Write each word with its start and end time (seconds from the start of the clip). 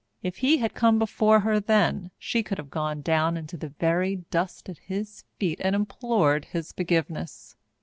If 0.23 0.37
he 0.37 0.57
had 0.57 0.73
come 0.73 0.97
before 0.97 1.41
her 1.41 1.59
then, 1.59 2.09
she 2.17 2.41
could 2.41 2.57
have 2.57 2.71
gone 2.71 3.01
down 3.03 3.37
in 3.37 3.45
the 3.45 3.69
very 3.69 4.15
dust 4.15 4.67
at 4.67 4.79
his 4.79 5.25
feet 5.37 5.61
and 5.63 5.75
implored 5.75 6.45
his 6.45 6.71
forgiveness. 6.71 7.55